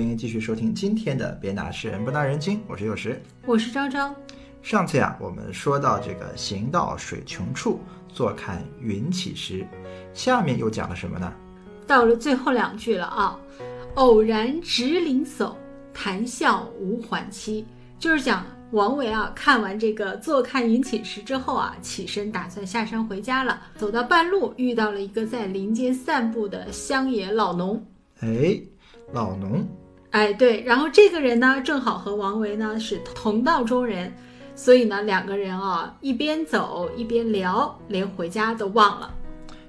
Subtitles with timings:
[0.00, 4.14] 欢迎继续收听今天的《别拿诗人不拿人精》，我是幼时，我是昭昭。
[4.62, 9.62] 上次呀，我们说到这个“行到水穷处，坐看云起时”，
[10.14, 11.30] 下面又讲了什么呢？
[11.86, 13.38] 到了最后两句了啊
[13.96, 15.54] ，“偶然值林叟，
[15.92, 17.66] 谈笑无还期”，
[18.00, 23.60] 就是讲王维啊，看完这个“坐看云起时”之后啊，起身打算下山回家了。
[23.76, 27.84] 走到半路，遇到了一个在林间散步的乡野老农。
[28.20, 28.58] 哎。
[29.12, 29.66] 老农，
[30.10, 34.12] 哎，对，然后这个人呢，正好和王维呢是同道中人，
[34.56, 39.14] 所以呢，两个人啊一边走一边聊，连回家都忘了。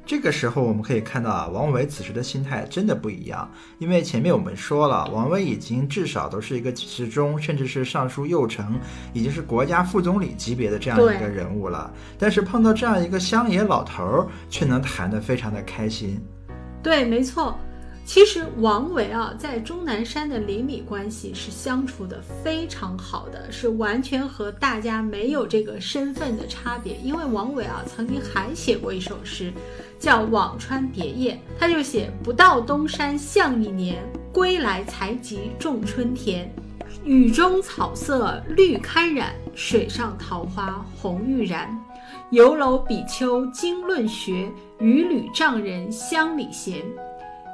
[0.04, 8.80] 这个时候我们可以看到啊，王维此时的心态真的不一样，因为前面我们说了，王维已经至少都是一个侍中，甚至是尚书右丞，
[9.14, 16.20] 已经是国家副总理级别的这样一个人物了，但是碰到这样一个乡野老头儿，却能谈得非常的开心。
[16.82, 17.56] 对，没错。
[18.04, 26.98] 其实王维啊，在终南山的邻里关系是相处的非常好的，是完全和大家没有这个身份的差别。
[27.04, 29.54] 因为王维啊，曾经还写过一首诗，
[29.98, 36.54] 叫《辋川别业》，他就写：不到东山向一年，归来才及种春田。
[37.06, 41.74] 雨中草色绿堪染，水上桃花红欲燃。
[42.32, 46.84] 游楼比丘经论学，与吕丈人乡里闲。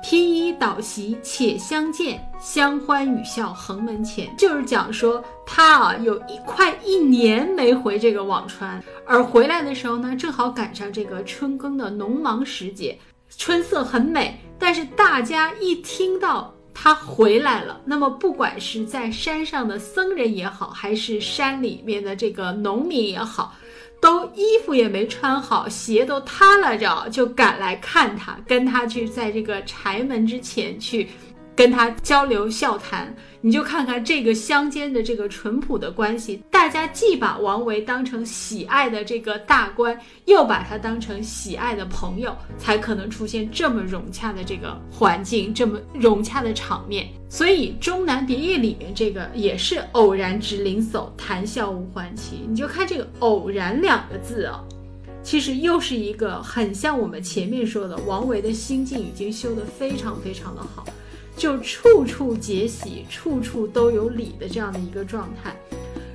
[0.01, 4.33] 披衣倒席且相见，相欢语笑横门前。
[4.37, 12.97] 就是讲说他啊，有一快一年没回这个辋川，而回来的时候呢，正好赶上这个春耕的农忙时节，
[13.37, 14.39] 春色很美。
[14.59, 23.53] 但是大家一听到他回来了，那么不管是在山上的僧人也好，还是山里面的这个农民也好。
[23.99, 31.09] 都衣服也没穿好，鞋都塌了着，就赶来看他，跟他去在这个柴门之前去。
[31.55, 33.11] 跟他交流笑谈，
[33.47, 47.07] 你就看看这个乡间的这个淳朴的关系，大家既把王维当成喜爱的这个大官，又把他当成喜爱的朋友，才可能出现这么融洽的这个环境，这么融洽的场面。
[47.29, 52.41] 所以《终南别业》里面这个也是偶然值林叟，谈笑无还期。
[52.49, 54.61] 你就看这个“偶然”两个字啊，
[55.23, 60.85] 其实又是一个很像我们前面说的，王维的心境已经修得非常非常的好。
[61.37, 65.55] 就处处皆喜，处处都有礼的这样的一个状态。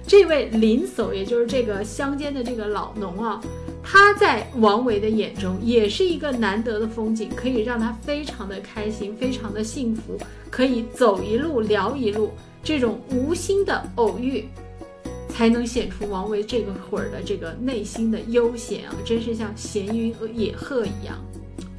[0.05, 3.41] 这位林叟，也就是这个乡间的这个老农啊，
[3.83, 10.19] 他在王维的眼中也是一个难得的风景，可以让他非常的开心，非常的幸福，
[10.51, 12.33] 可以走一路聊一路。
[12.65, 14.49] 这种无心的偶遇，
[15.29, 21.17] 才能显出王维这个会儿的这个内心的悠闲啊，真是像闲云野鹤一样。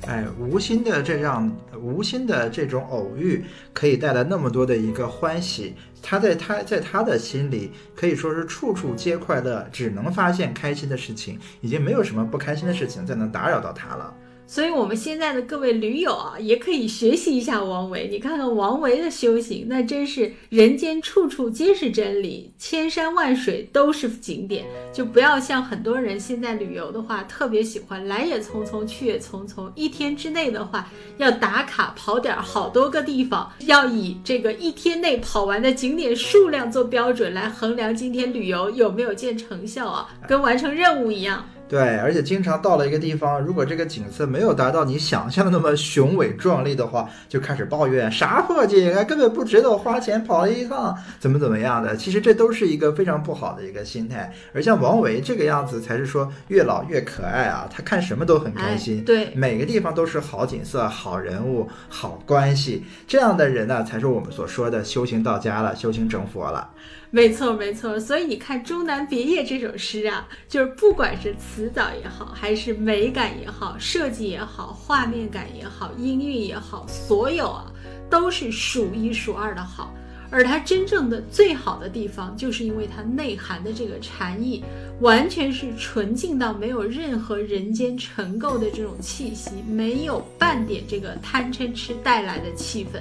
[0.06, 1.50] 哎，无心的这样
[1.80, 3.44] 无心的这种偶遇，
[3.74, 5.75] 可以带来那么多的一个欢喜。
[6.02, 14.14] 他在他在他的心里可以说是处处皆快乐，只能发现开心的事情，已经没有什么不开心的事情再能打扰到他了。
[14.45, 18.07] 所以，我们现在的各位驴友啊，也可以学习一下王维。
[18.11, 24.65] 你看看王维的修行，那真是人间处处皆是真理，千山万水都是景点。
[24.91, 29.71] 就不要像很多人现在旅游的话，特别喜欢来也匆匆，去也匆匆。
[29.75, 30.87] 一天之内的话，
[31.17, 41.43] 要打卡跑点好多个地方，要以这个一天内跑完的景点数量做标准来衡量今天旅游有没有见成效啊，跟完成任务一样。
[41.68, 51.96] 对，而且经常到了一个地方，如果这个景色没有达到你想象的那么雄伟壮丽的话，就开始抱怨啥破景啊，根本不值得我花钱跑一趟，怎么怎么样的。
[51.96, 54.31] 其实这都是一个非常不好的一个心态。
[54.53, 66.70] 而像王维这个样子，才是说越老越可爱啊，他看什么都很开心，对，每个地方都是好景色、好人物、好关系，这样的人呢，才是我们所说的修行到家了，修行成佛了。
[67.09, 67.99] 没错，没错。
[67.99, 77.72] 所以你看《终南别业》这首诗啊，就是不管是词词藻也好，还是美感也好，设计也好，画面感也好，音韵也好，所有啊，
[78.09, 79.94] 都是数一数二的好。
[80.32, 84.66] 而它真正的最好的地方，就是因为它内涵的这个禅意，
[85.00, 92.97] 完全是纯净到没有任何人间尘垢的这种气息，没有半点这个贪嗔痴带来的气氛。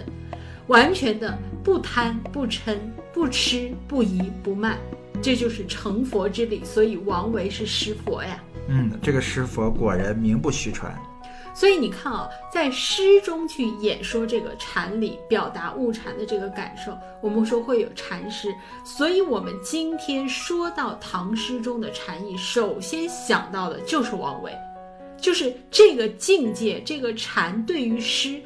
[0.67, 2.77] 完全的不贪不嗔
[3.15, 4.79] 不痴不疑不慢，
[5.23, 6.65] 这就是成佛之理。
[6.65, 8.43] 所以王维是诗佛呀。
[8.69, 10.95] 嗯，这个诗佛果然名不虚传。
[11.55, 18.55] 所以你看啊，在诗中去演说这个禅理，表达悟禅的这个感受，我们说会有禅师。
[18.85, 24.51] 所以我们今天说到唐诗中的禅意，首先想到的就是王维，
[25.21, 28.41] 就是这个境界，这个禅对于诗。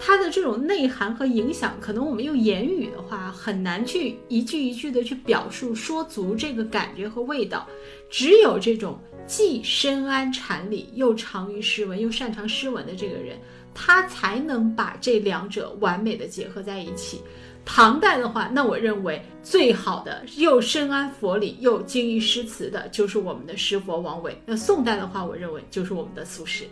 [0.00, 7.66] 它的这种内涵和影响，可能我们用言语的话很难去一句一句的去表述说足这个感觉和味道。
[8.08, 13.36] 只有这种既深谙禅理，又长于诗文，又擅长诗文的这个人，
[13.74, 17.20] 他才能把这两者完美的结合在一起。
[17.64, 24.40] 唐代的话，那我认为最好的又深谙佛理又精于诗词的，就是我们的诗佛王维。
[24.46, 26.64] 那宋代的话，我认为就是我们的苏轼。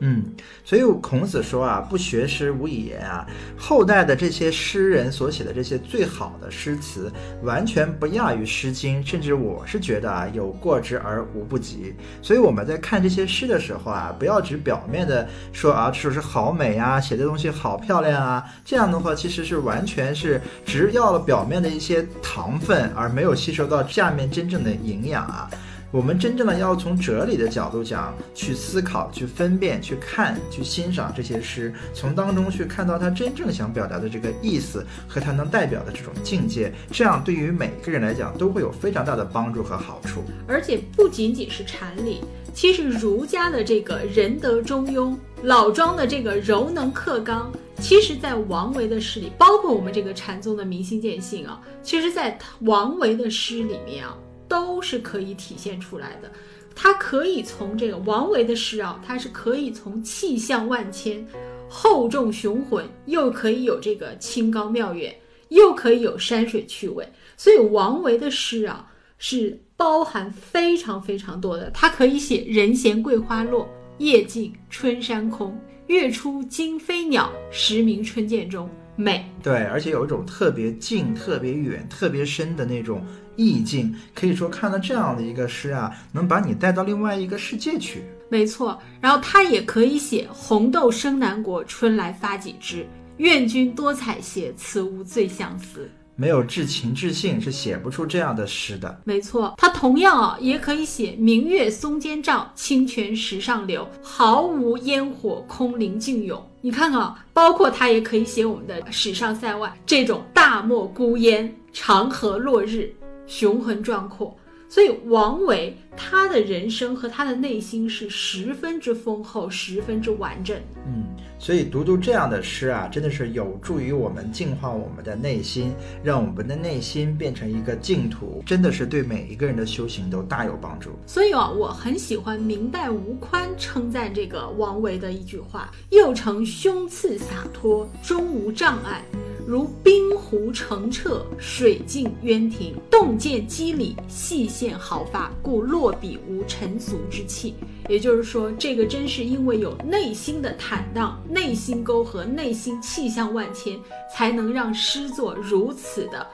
[0.00, 0.24] 嗯，
[0.64, 3.26] 所以孔子说啊，不学诗无以言啊。
[3.56, 7.10] 后代的这些诗人所写的这些最好的诗词，
[7.42, 11.94] 完全不亚于《诗经》，甚至我是觉得啊，有过之而无不及。
[12.20, 25.48] 所以我们在看这些诗的时候啊，不要只表面的说啊，说是好美啊，写的东西好漂亮啊，这样的话其实是完全是只要了表面的一些糖分，而没有吸收到下面真正的营养啊。
[25.94, 40.24] 我们真正的要从哲理的角度讲，去思考、去分辨、去看、去欣赏这些诗，从当中去看到他真正想表达的这个意思和他能代表的这种境界，这样对于每个人来讲都会有非常大的帮助和好处。
[40.48, 54.18] 而且不仅仅是禅理，其实儒家的这个仁德中庸，老庄的这个柔能克刚，其实在王维的诗里，包括我们这个禅宗的明心见性啊，其实在王维的诗里面啊。
[54.54, 56.30] 都是可以体现出来的，
[56.76, 61.26] 它可以从这个王维的诗啊，它是可以从气象万千、
[61.68, 65.12] 厚重雄浑，又可以有这个清高妙远，
[65.48, 67.04] 又可以有山水趣味。
[67.36, 71.68] 所以王维的诗啊，是包含非常非常多的。
[71.74, 73.68] 它可以写“人闲桂花落，
[73.98, 75.58] 夜静春山空，
[75.88, 79.24] 月出惊飞鸟，时鸣春涧中”，美。
[79.42, 83.04] 对，而且有一种特别近、特别远、特别深的那种。
[83.36, 88.04] 意境可以说看到这样的一个诗啊，能把你带到另外一个世界去。
[88.28, 92.86] 没错，然后他也可以写“红豆生南国，春来发几枝。
[93.16, 99.00] 愿君多采撷，此物最相思。”没有至情至性是写不出这样的诗的。
[99.04, 106.44] 没错，他同样啊，也可以写“明月松间照，清泉石上流，毫无烟火空灵静涌”。
[106.60, 112.94] 你看看，包括他也可以写我们的“史上塞外”这种大漠孤烟，长河落日。
[113.26, 114.36] 雄浑壮阔，
[114.68, 120.54] 所以王维他的人生和他的内心是十分之丰厚，十分之完整。
[120.86, 125.72] 嗯，所以读读这样的诗啊，真的是有助于我们净化我们的内心，
[126.02, 130.90] 让我们的内心变成一个净土，真的是对每一个人的修行都大有帮助。
[131.06, 139.02] 所以啊，我很喜欢明代吴宽称赞这个王维的一句话：“又成胸次洒脱，终无障碍。”
[139.46, 147.54] 如冰湖澄澈，水静渊庭，洞见肌理，细线毫发，故落笔无尘俗之气。
[147.86, 153.78] 也就是说，这个真是因为有内心的坦荡，内心沟壑，内心气象万千，
[154.12, 156.26] 才能让诗作如此的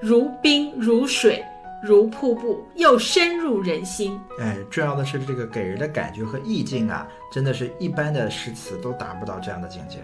[0.00, 1.44] 如冰如水
[1.82, 4.20] 如瀑布，又深入人心。
[4.40, 9.98] 哎，重要的是这个给人的感觉和意境啊，真的是一般的诗词都达不到这样的境界。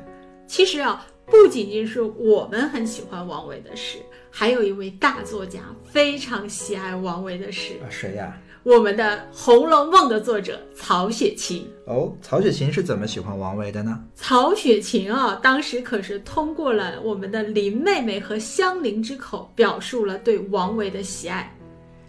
[0.47, 1.07] 其实啊。
[1.27, 3.97] 不仅仅是我们很喜欢王维的诗，
[4.31, 8.39] 还有一位大作家非常喜爱王维的诗啊，谁呀？
[8.65, 11.69] 我们的《红楼梦》的作者曹雪芹。
[11.85, 14.03] 哦，曹雪芹是怎么喜欢王维的呢？
[14.15, 21.55] 曹雪芹啊，当时可是通过了我们的林妹妹和香菱之口，表述了对王维的喜爱。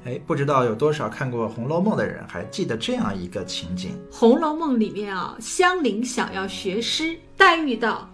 [0.06, 8.10] 哎，不知道有多少看过《红楼梦》的人还记得这样一个情景：《红楼梦》里面啊，香菱想要学诗，黛玉道。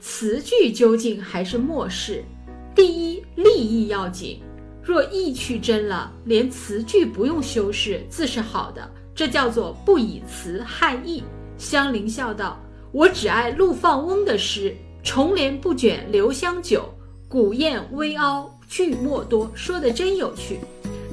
[0.00, 2.24] 词句究竟还是末事，
[2.72, 4.40] 第一立意要紧。
[4.90, 8.90] 若意去真了，连词句不用修饰，自是好的。
[9.14, 11.22] 这叫做不以词害意。
[11.56, 16.92] 香菱笑道：“我只爱陆放翁的诗，重帘不卷留香久，
[17.28, 20.58] 古砚微凹句墨多。”说的真有趣。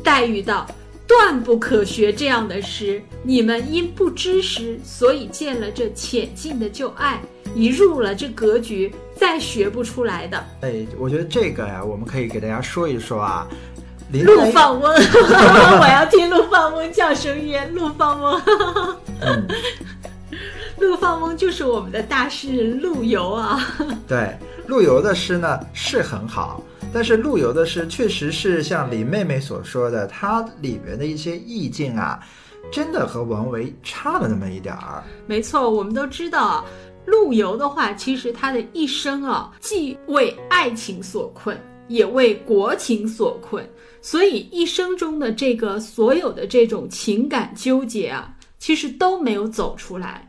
[0.03, 0.65] 黛玉道
[1.07, 3.01] ：“断不可学这样的诗。
[3.23, 7.21] 你们因不知诗，所以见了这浅近的旧爱。”
[7.55, 10.45] 一入了这格局，再学不出来的。
[10.61, 13.47] 哎，我觉得这个呀，我们可以给大家说一说啊。
[14.11, 17.65] 陆放翁，我要听陆放翁叫声曰。
[17.73, 18.41] 陆放翁，
[20.79, 23.59] 陆放翁就是我们的大诗人陆游啊。
[24.07, 24.37] 对，
[24.67, 32.19] 陆游的诗呢是很好，但是陆游的诗确实是像林妹妹所说的，它里面的一些意境啊，
[32.71, 35.03] 真的和王维差了那么一点儿。
[35.27, 36.65] 没错，我们都知道。
[37.05, 43.65] 陆游的话，其实他的一生啊，既为爱情所困，也为国情所困，
[44.01, 50.26] 所以一生中的这个所有的这种情感纠结啊，其实都没有走出来。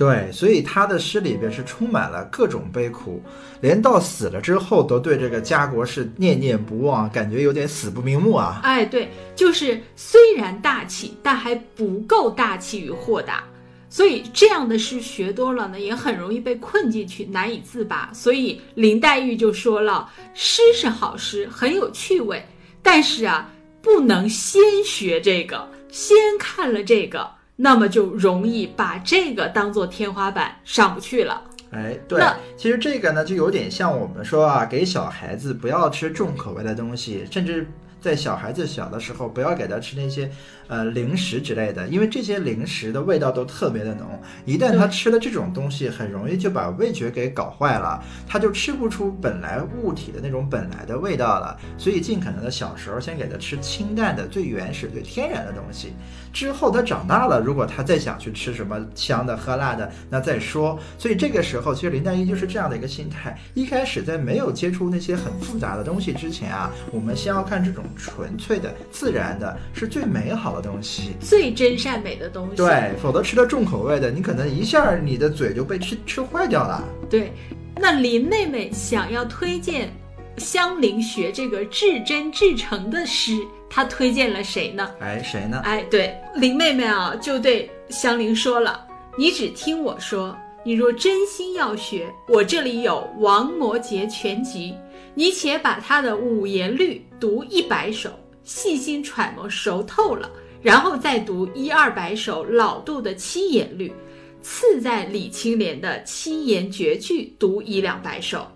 [0.00, 3.22] 对，所以他的诗里边是充满了各种悲苦，
[3.60, 8.60] 连到死了之后都对这个家国是念念不忘，感觉有点死不瞑目啊。
[8.62, 13.44] 哎，对，就是虽然大气，但还不够大气与豁达。
[13.90, 18.10] 所以这样的诗学多了呢，也很容易被困进去，难以自拔。
[18.14, 22.42] 所以林黛玉就说了，诗是好诗，很有趣味，
[22.82, 23.50] 但是啊，
[23.82, 27.28] 不能先学这个，先看了这个，
[27.62, 31.42] 那么就容易把这个当做天花板上不去了。
[31.72, 32.20] 哎，对，
[32.56, 37.68] 其实这个呢，就有点像我们说啊，给小孩子不要吃重口味的东西，甚至
[38.00, 40.30] 在小孩子小的时候，不要给他吃那些
[40.68, 44.06] 呃零食之类的，因为这些零食的味道都特别的浓，
[44.44, 51.58] 一旦他吃了这种东西，很容易就把味觉给搞坏了，他就吃不出本来物体的那种本来的味道了。
[51.76, 55.92] 所以尽可能的小时候先给他吃清淡的、最原始、最天然的东西。
[56.32, 60.78] 之后他长大了，如果他再想去吃什么香的、喝辣的，那再说。
[60.96, 63.36] 所以这个时候，其实林黛玉就是这样的一个心态。
[63.54, 71.14] 一开始在没有接触那些很复杂的东西之前啊，我们先要看这种纯粹的、自然的，是最美好的东西。
[71.20, 72.56] 最真善美的东西。
[72.56, 76.82] 对，否则吃了重口味的，你可能一下你的嘴就被吃吃坏掉了。
[77.08, 77.32] 对，
[77.76, 79.90] 那林妹妹想要推荐
[80.36, 84.90] 香菱学这个至真至诚的诗，她推荐了谁呢？
[85.00, 85.60] 哎，谁呢？
[85.64, 88.86] 哎，对，林妹妹啊，就对香菱说了
[89.18, 94.72] ：“你只听我说，你若真心要学，我这里有《王摩诘全集》，
[95.14, 98.10] 你且把他的五言律读一百首，
[98.44, 100.30] 细心揣摩熟透了，
[100.62, 103.92] 然后再读一二百首老杜的七言律，
[104.40, 108.46] 次在李青莲的七言绝句读一两百首。”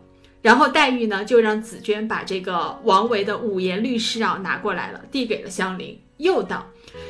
[0.40, 6.66] 然后黛玉呢，就让紫娟把这个王维的五言律诗啊拿过来了，递给了香菱，又道：“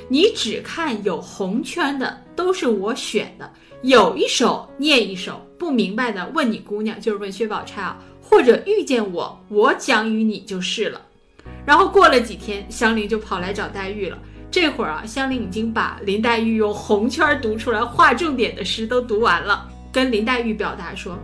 [0.08, 11.00] 你只看有红圈的，都是我选的，有一首念一首，不明白的问你姑娘，就是问薛宝钗啊，或者遇见我，我讲与你就是了。”
[11.64, 14.18] 然后过了几天，香菱就跑来找黛玉了。
[14.50, 21.18] 这会儿啊，香菱已经把林黛玉用红圈读出来划重点的诗都读完了，跟林黛玉表达说：“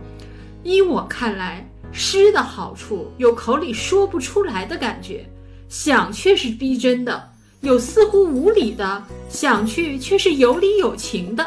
[0.63, 5.25] 依我看来。”诗的好处有口里说不出来的感觉，
[5.67, 7.21] 想却是逼真的；
[7.59, 11.45] 有似乎无理的，想去却是有理有情的。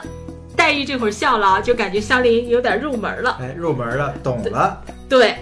[0.65, 3.37] 黛玉这会儿笑了啊，就感觉香菱有点入门了。
[3.39, 4.83] 哎，入门了，懂了。
[5.07, 5.37] 对，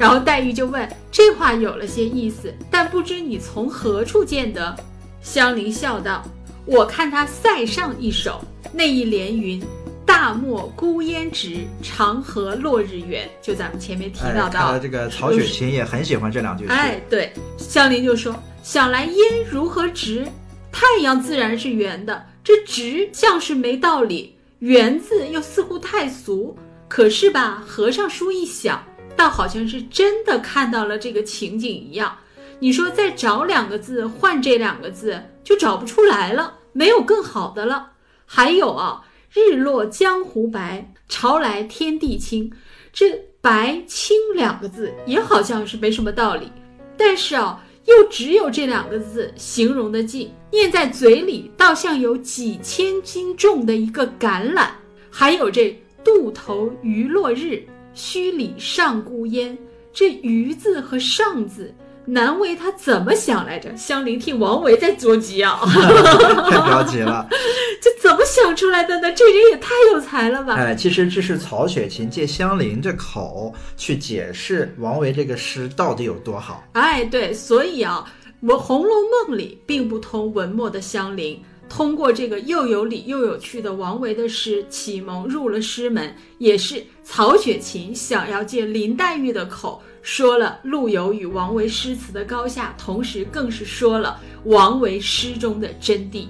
[0.00, 4.74] 然后黛玉就问：“这话有了些意思，但不知你从何处见得？”
[5.22, 6.24] 香菱笑道
[6.66, 8.40] ：“我看他塞上一首，
[8.72, 9.62] 那一联云。”
[10.04, 13.30] 大漠孤烟直，长河落日圆。
[13.40, 16.72] 就咱们前面提到的，哎、这个曹雪芹也很喜欢这两句诗。
[16.72, 19.16] 哎，对，香菱就说：“想来烟
[19.48, 20.26] 如何直？
[20.72, 24.33] 太阳自然是圆的，这直像是没道理，
[24.64, 26.56] 圆字又似乎太俗。
[26.88, 28.82] 可是吧，合上书一想，
[29.14, 32.16] 倒好像是真的看到了这个情景一样。
[32.60, 37.90] 你说再找两个字换这两个字，就找不出来了，没有更好的了。
[38.24, 39.04] 还有啊。”
[39.34, 42.52] 日落江湖白，潮来天地清。
[42.92, 46.52] 这白清两个字也好像是没什么道理，
[46.96, 54.68] 但是啊，又只有这两个字形容的尽，念在嘴里倒像有几千斤重的一个橄榄。
[55.10, 57.62] 还有这渡头余落日，
[57.94, 59.56] 墟里上孤烟。
[59.92, 61.72] 这余字和上字。
[62.06, 63.74] 难为他怎么想来着？
[63.76, 67.26] 香菱替王维在捉急啊， 太着急了。
[67.80, 69.12] 这怎么想出来的呢？
[69.12, 70.54] 这人也太有才了吧！
[70.54, 76.64] 哎，其实这是曹雪芹借香菱这口去解释王维这个诗到底有多好。
[76.72, 78.04] 哎，对，所以啊，
[78.40, 78.88] 我《红楼
[79.26, 89.82] 梦》里并不通文墨的香菱，通过这个又有理又有趣的王维的诗启蒙入了诗门，也是曹雪芹想要借林黛玉的口。
[90.02, 96.26] 说了陆游与王维诗词的高下，同时更是说了王维诗中的真谛。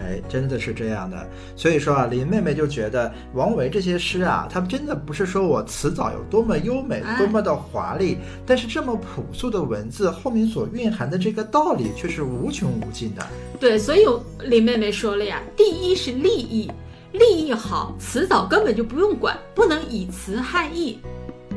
[0.00, 1.28] 哎，真的是这样的。
[1.54, 13.26] 所以说啊，林妹妹就觉得王维这些诗啊，他真的不是说我词藻有多么优美、多么的华丽，但是这么朴素的文字后面所蕴含的这个道理却是无穷无尽的。
[13.58, 14.04] 对，所以
[14.44, 16.70] 林妹妹说了呀，第一是立意，
[17.12, 20.98] 立意好，词藻根本就不用管，不能以词害意。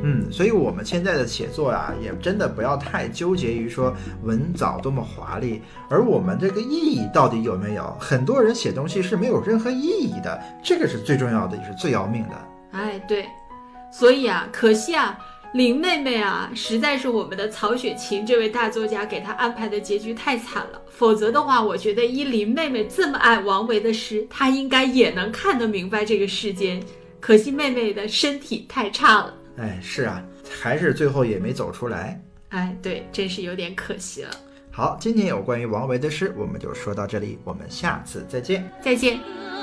[0.02, 7.96] 嗯，所以我们现在的写作啊，也真的不要太纠结于说文藻多么华丽，而我们这个意义到底有没有？
[8.00, 12.36] 很多人写东西是没有任何意义的，这个是最重要的，也是最要命的。
[12.72, 13.26] 哎，对，
[13.92, 15.20] 所以啊，可惜啊，
[15.54, 20.82] 林妹妹啊，实在是我们的曹雪芹这位大作家给她安排的结局太惨了。
[20.88, 26.82] 否则的话，我觉得依林妹妹这么爱王维的诗，她应该也能看得明白这个世间。
[27.20, 29.34] 可惜妹妹的身体太差了。
[29.60, 32.20] 哎，是啊，还是最后也没走出来。
[32.50, 34.32] 哎，对，真是有点可惜了。
[34.72, 38.68] 好，今天有关于王维的诗，我们就说到这里，我们下次再见。
[38.82, 39.18] 再见。
[39.18, 39.59] 啊